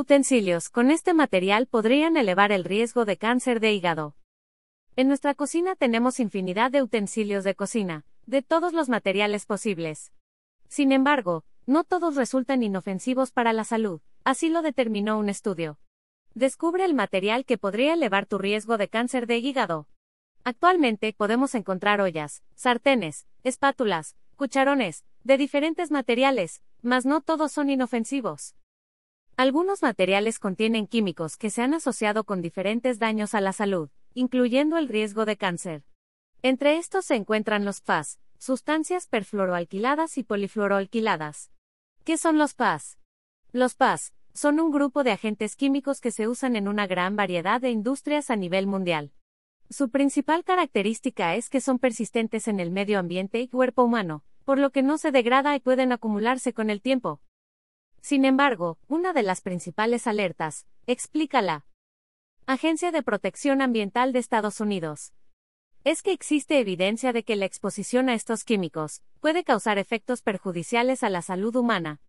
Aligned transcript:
Utensilios 0.00 0.70
con 0.70 0.90
este 0.90 1.12
material 1.12 1.66
podrían 1.66 2.16
elevar 2.16 2.52
el 2.52 2.64
riesgo 2.64 3.04
de 3.04 3.18
cáncer 3.18 3.60
de 3.60 3.74
hígado. 3.74 4.16
En 4.96 5.08
nuestra 5.08 5.34
cocina 5.34 5.76
tenemos 5.76 6.20
infinidad 6.20 6.70
de 6.70 6.82
utensilios 6.82 7.44
de 7.44 7.54
cocina, 7.54 8.06
de 8.24 8.40
todos 8.40 8.72
los 8.72 8.88
materiales 8.88 9.44
posibles. 9.44 10.10
Sin 10.68 10.92
embargo, 10.92 11.44
no 11.66 11.84
todos 11.84 12.16
resultan 12.16 12.62
inofensivos 12.62 13.30
para 13.30 13.52
la 13.52 13.64
salud, 13.64 14.00
así 14.24 14.48
lo 14.48 14.62
determinó 14.62 15.18
un 15.18 15.28
estudio. 15.28 15.78
Descubre 16.32 16.86
el 16.86 16.94
material 16.94 17.44
que 17.44 17.58
podría 17.58 17.92
elevar 17.92 18.24
tu 18.24 18.38
riesgo 18.38 18.78
de 18.78 18.88
cáncer 18.88 19.26
de 19.26 19.36
hígado. 19.36 19.86
Actualmente 20.44 21.12
podemos 21.12 21.54
encontrar 21.54 22.00
ollas, 22.00 22.42
sartenes, 22.54 23.26
espátulas, 23.44 24.16
cucharones, 24.36 25.04
de 25.24 25.36
diferentes 25.36 25.90
materiales, 25.90 26.62
mas 26.80 27.04
no 27.04 27.20
todos 27.20 27.52
son 27.52 27.68
inofensivos. 27.68 28.54
Algunos 29.40 29.80
materiales 29.80 30.38
contienen 30.38 30.86
químicos 30.86 31.38
que 31.38 31.48
se 31.48 31.62
han 31.62 31.72
asociado 31.72 32.24
con 32.24 32.42
diferentes 32.42 32.98
daños 32.98 33.34
a 33.34 33.40
la 33.40 33.54
salud, 33.54 33.88
incluyendo 34.12 34.76
el 34.76 34.86
riesgo 34.86 35.24
de 35.24 35.38
cáncer. 35.38 35.82
Entre 36.42 36.76
estos 36.76 37.06
se 37.06 37.14
encuentran 37.14 37.64
los 37.64 37.80
PFAS, 37.80 38.20
sustancias 38.36 39.06
perfluoroalquiladas 39.06 40.18
y 40.18 40.24
polifluoroalquiladas. 40.24 41.52
¿Qué 42.04 42.18
son 42.18 42.36
los 42.36 42.52
PFAS? 42.52 42.98
Los 43.50 43.76
PFAS 43.76 44.12
son 44.34 44.60
un 44.60 44.70
grupo 44.70 45.04
de 45.04 45.12
agentes 45.12 45.56
químicos 45.56 46.02
que 46.02 46.10
se 46.10 46.28
usan 46.28 46.54
en 46.54 46.68
una 46.68 46.86
gran 46.86 47.16
variedad 47.16 47.62
de 47.62 47.70
industrias 47.70 48.28
a 48.28 48.36
nivel 48.36 48.66
mundial. 48.66 49.10
Su 49.70 49.88
principal 49.88 50.44
característica 50.44 51.34
es 51.34 51.48
que 51.48 51.62
son 51.62 51.78
persistentes 51.78 52.46
en 52.46 52.60
el 52.60 52.70
medio 52.70 52.98
ambiente 52.98 53.40
y 53.40 53.48
cuerpo 53.48 53.84
humano, 53.84 54.22
por 54.44 54.58
lo 54.58 54.68
que 54.68 54.82
no 54.82 54.98
se 54.98 55.12
degrada 55.12 55.56
y 55.56 55.60
pueden 55.60 55.92
acumularse 55.92 56.52
con 56.52 56.68
el 56.68 56.82
tiempo. 56.82 57.22
Sin 58.00 58.24
embargo, 58.24 58.78
una 58.88 59.12
de 59.12 59.22
las 59.22 59.40
principales 59.40 60.06
alertas, 60.06 60.66
explica 60.86 61.42
la 61.42 61.66
Agencia 62.46 62.90
de 62.90 63.02
Protección 63.02 63.62
Ambiental 63.62 64.12
de 64.12 64.18
Estados 64.18 64.60
Unidos, 64.60 65.12
es 65.84 66.02
que 66.02 66.12
existe 66.12 66.58
evidencia 66.58 67.12
de 67.12 67.22
que 67.22 67.36
la 67.36 67.46
exposición 67.46 68.08
a 68.08 68.14
estos 68.14 68.44
químicos 68.44 69.02
puede 69.20 69.44
causar 69.44 69.78
efectos 69.78 70.22
perjudiciales 70.22 71.02
a 71.02 71.10
la 71.10 71.22
salud 71.22 71.54
humana. 71.56 72.00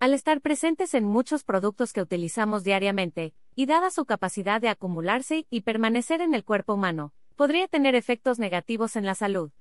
Al 0.00 0.12
estar 0.12 0.40
presentes 0.40 0.92
en 0.94 1.04
muchos 1.04 1.44
productos 1.44 1.92
que 1.92 2.02
utilizamos 2.02 2.64
diariamente, 2.64 3.32
y 3.54 3.66
dada 3.66 3.90
su 3.90 4.04
capacidad 4.04 4.60
de 4.60 4.68
acumularse 4.68 5.46
y 5.48 5.60
permanecer 5.62 6.20
en 6.20 6.34
el 6.34 6.44
cuerpo 6.44 6.74
humano, 6.74 7.14
podría 7.36 7.68
tener 7.68 7.94
efectos 7.94 8.38
negativos 8.38 8.96
en 8.96 9.06
la 9.06 9.14
salud. 9.14 9.52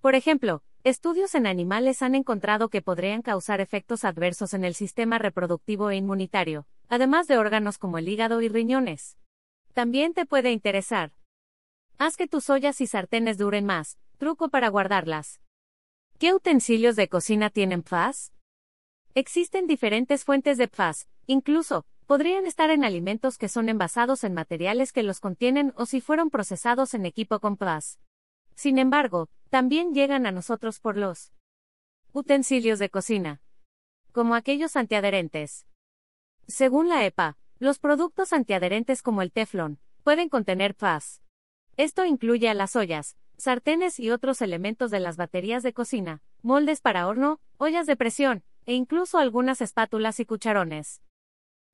Por 0.00 0.14
ejemplo, 0.14 0.62
estudios 0.84 1.34
en 1.34 1.46
animales 1.46 2.02
han 2.02 2.14
encontrado 2.14 2.68
que 2.68 2.82
podrían 2.82 3.22
causar 3.22 3.60
efectos 3.60 4.04
adversos 4.04 4.54
en 4.54 4.64
el 4.64 4.74
sistema 4.74 5.18
reproductivo 5.18 5.90
e 5.90 5.96
inmunitario, 5.96 6.66
además 6.88 7.26
de 7.26 7.38
órganos 7.38 7.78
como 7.78 7.98
el 7.98 8.08
hígado 8.08 8.40
y 8.42 8.48
riñones. 8.48 9.16
También 9.74 10.14
te 10.14 10.26
puede 10.26 10.52
interesar. 10.52 11.12
Haz 11.98 12.16
que 12.16 12.28
tus 12.28 12.48
ollas 12.50 12.80
y 12.80 12.86
sartenes 12.86 13.38
duren 13.38 13.66
más. 13.66 13.98
Truco 14.18 14.48
para 14.48 14.68
guardarlas. 14.68 15.40
¿Qué 16.18 16.34
utensilios 16.34 16.96
de 16.96 17.08
cocina 17.08 17.50
tienen 17.50 17.82
PFAS? 17.82 18.32
Existen 19.14 19.66
diferentes 19.66 20.24
fuentes 20.24 20.58
de 20.58 20.66
PFAS, 20.66 21.08
incluso, 21.26 21.86
podrían 22.06 22.46
estar 22.46 22.70
en 22.70 22.84
alimentos 22.84 23.38
que 23.38 23.48
son 23.48 23.68
envasados 23.68 24.24
en 24.24 24.34
materiales 24.34 24.92
que 24.92 25.02
los 25.02 25.20
contienen 25.20 25.72
o 25.76 25.86
si 25.86 26.00
fueron 26.00 26.30
procesados 26.30 26.94
en 26.94 27.06
equipo 27.06 27.38
con 27.38 27.56
PFAS. 27.56 27.98
Sin 28.58 28.80
embargo, 28.80 29.28
también 29.50 29.94
llegan 29.94 30.26
a 30.26 30.32
nosotros 30.32 30.80
por 30.80 30.96
los 30.96 31.32
utensilios 32.12 32.80
de 32.80 32.90
cocina, 32.90 33.40
como 34.10 34.34
aquellos 34.34 34.74
antiadherentes. 34.74 35.68
Según 36.48 36.88
la 36.88 37.06
EPA, 37.06 37.38
los 37.60 37.78
productos 37.78 38.32
antiadherentes 38.32 39.00
como 39.00 39.22
el 39.22 39.30
teflón 39.30 39.78
pueden 40.02 40.28
contener 40.28 40.74
PFAS. 40.74 41.22
Esto 41.76 42.04
incluye 42.04 42.48
a 42.48 42.54
las 42.54 42.74
ollas, 42.74 43.16
sartenes 43.36 44.00
y 44.00 44.10
otros 44.10 44.42
elementos 44.42 44.90
de 44.90 44.98
las 44.98 45.16
baterías 45.16 45.62
de 45.62 45.72
cocina, 45.72 46.20
moldes 46.42 46.80
para 46.80 47.06
horno, 47.06 47.38
ollas 47.58 47.86
de 47.86 47.94
presión, 47.94 48.42
e 48.66 48.74
incluso 48.74 49.18
algunas 49.18 49.60
espátulas 49.60 50.18
y 50.18 50.26
cucharones. 50.26 51.00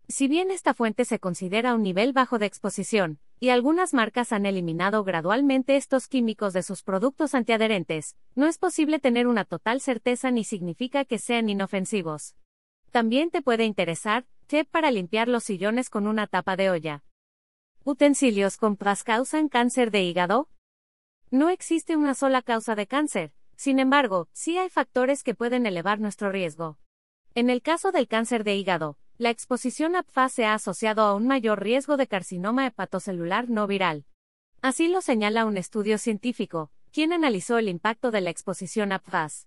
Si 0.07 0.29
bien 0.29 0.51
esta 0.51 0.75
fuente 0.75 1.07
se 1.07 1.19
considera 1.19 1.75
un 1.75 1.83
nivel 1.83 2.13
bajo 2.13 2.39
de 2.39 2.45
exposición, 2.45 3.21
y 3.41 3.51
algunas 3.51 3.95
marcas 3.95 4.33
han 4.33 4.47
eliminado 4.47 5.05
gradualmente 5.05 5.77
estos 5.77 6.09
químicos 6.09 6.53
de 6.53 6.63
sus 6.63 6.83
productos 6.83 7.35
antiadherentes, 7.35 8.17
no 8.35 8.47
es 8.47 8.59
posible 8.59 8.99
tener 8.99 9.27
una 9.27 9.45
total 9.45 9.81
certeza 9.81 10.31
ni 10.31 10.45
significa 10.45 11.05
que 11.05 11.19
sean 11.19 11.49
inofensivos. 11.49 12.37
También 12.91 13.31
te 13.31 13.43
puede 13.43 13.65
interesar, 13.65 14.27
tip 14.47 14.69
para 14.71 14.91
limpiar 14.91 15.29
los 15.29 15.45
sillones 15.45 15.91
con 15.91 16.07
una 16.07 16.27
tapa 16.27 16.57
de 16.57 16.71
olla. 16.71 17.05
¿Utensilios 17.85 18.57
con 18.57 18.77
PFAS 18.77 19.05
causan 19.05 19.49
cáncer 19.49 19.91
de 19.91 20.03
hígado? 20.03 20.49
No 21.31 21.51
existe 21.51 21.97
una 21.97 22.15
sola 22.15 22.41
causa 22.41 22.75
de 22.75 22.87
cáncer, 22.87 23.33
sin 23.57 23.79
embargo, 23.79 24.29
sí 24.33 24.59
hay 24.59 24.69
factores 24.69 25.23
que 25.23 25.35
pueden 25.35 25.67
elevar 25.67 26.01
nuestro 26.01 26.31
riesgo. 26.31 26.79
En 27.35 27.51
el 27.51 27.63
caso 27.63 27.93
del 27.93 28.07
cáncer 28.09 28.45
de 28.45 28.57
hígado, 28.57 28.97
la 29.17 29.31
exposición 29.31 29.95
a 29.95 30.03
PFAS 30.03 30.33
se 30.33 30.45
ha 30.45 30.55
asociado 30.55 31.03
a 31.03 31.15
un 31.15 31.29
mayor 31.29 31.63
riesgo 31.63 31.97
de 31.97 32.09
carcinoma 32.09 32.67
hepatocelular 32.67 33.49
no 33.49 33.69
viral. 33.69 34.07
Así 34.61 34.89
lo 34.89 35.01
señala 35.03 35.45
un 35.45 35.57
estudio 35.57 35.99
científico, 35.99 36.73
quien 36.91 37.13
analizó 37.13 37.59
el 37.59 37.69
impacto 37.69 38.11
de 38.11 38.21
la 38.21 38.31
exposición 38.31 38.91
a 38.91 38.99
PFAS. 38.99 39.47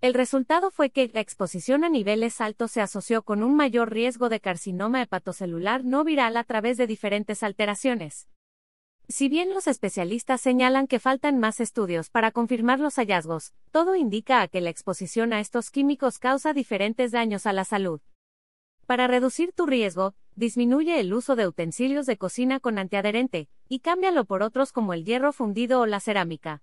El 0.00 0.14
resultado 0.14 0.70
fue 0.70 0.88
que 0.88 1.10
la 1.12 1.20
exposición 1.20 1.84
a 1.84 1.90
niveles 1.90 2.40
altos 2.40 2.72
se 2.72 2.80
asoció 2.80 3.22
con 3.22 3.42
un 3.42 3.54
mayor 3.54 3.92
riesgo 3.92 4.30
de 4.30 4.40
carcinoma 4.40 5.02
hepatocelular 5.02 5.84
no 5.84 6.04
viral 6.04 6.38
a 6.38 6.44
través 6.44 6.78
de 6.78 6.86
diferentes 6.86 7.42
alteraciones. 7.42 8.28
Si 9.08 9.28
bien 9.28 9.52
los 9.52 9.66
especialistas 9.66 10.40
señalan 10.40 10.86
que 10.86 11.00
faltan 11.00 11.38
más 11.38 11.60
estudios 11.60 12.08
para 12.08 12.30
confirmar 12.30 12.80
los 12.80 12.94
hallazgos, 12.96 13.52
todo 13.72 13.94
indica 13.94 14.40
a 14.40 14.48
que 14.48 14.62
la 14.62 14.70
exposición 14.70 15.34
a 15.34 15.40
estos 15.40 15.70
químicos 15.70 16.18
causa 16.18 16.54
diferentes 16.54 17.12
daños 17.12 17.44
a 17.44 17.52
la 17.52 17.64
salud. 17.64 18.00
Para 18.92 19.06
reducir 19.06 19.54
tu 19.54 19.64
riesgo, 19.64 20.14
disminuye 20.36 21.00
el 21.00 21.14
uso 21.14 21.34
de 21.34 21.48
utensilios 21.48 22.04
de 22.04 22.18
cocina 22.18 22.60
con 22.60 22.76
antiadherente, 22.76 23.48
y 23.66 23.78
cámbialo 23.78 24.26
por 24.26 24.42
otros 24.42 24.70
como 24.70 24.92
el 24.92 25.06
hierro 25.06 25.32
fundido 25.32 25.80
o 25.80 25.86
la 25.86 25.98
cerámica. 25.98 26.62